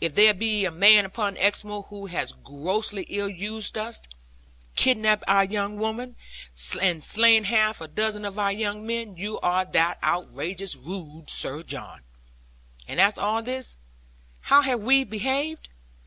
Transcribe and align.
If 0.00 0.14
there 0.14 0.32
be 0.32 0.64
a 0.64 0.70
man 0.70 1.04
upon 1.04 1.36
Exmoor 1.36 1.82
who 1.82 2.06
has 2.06 2.32
grossly 2.32 3.02
ill 3.10 3.28
used 3.28 3.76
us, 3.76 4.00
kidnapped 4.76 5.24
our 5.28 5.44
young 5.44 5.76
women, 5.76 6.16
and 6.80 7.04
slain 7.04 7.44
half 7.44 7.82
a 7.82 7.86
dozen 7.86 8.24
of 8.24 8.38
our 8.38 8.50
young 8.50 8.86
men, 8.86 9.18
you 9.18 9.38
are 9.40 9.66
that 9.66 10.02
outrageous 10.02 10.74
rogue, 10.74 11.28
Sir 11.28 11.62
John. 11.62 12.00
And 12.88 12.98
after 12.98 13.20
all 13.20 13.42
this, 13.42 13.76
how 14.40 14.62
have 14.62 14.80
we 14.80 15.04
behaved? 15.04 15.68